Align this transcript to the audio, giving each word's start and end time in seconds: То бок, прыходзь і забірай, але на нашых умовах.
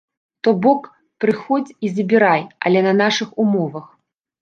То 0.45 0.53
бок, 0.63 0.81
прыходзь 1.25 1.71
і 1.85 1.93
забірай, 1.99 2.49
але 2.65 2.79
на 2.89 2.93
нашых 3.07 3.39
умовах. 3.49 3.85